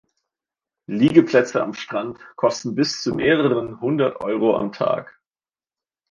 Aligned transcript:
Liegeplätze 0.87 1.61
am 1.61 1.75
Strand 1.75 2.17
kosten 2.35 2.73
bis 2.73 3.03
zu 3.03 3.13
mehreren 3.13 3.81
hundert 3.81 4.19
Euro 4.21 4.57
am 4.57 4.71
Tag. 4.71 5.21